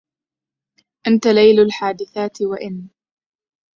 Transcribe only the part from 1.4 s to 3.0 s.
الحادِثاتِ وإن